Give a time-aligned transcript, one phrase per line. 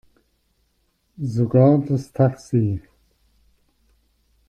[1.19, 2.81] Sogar das Taxi.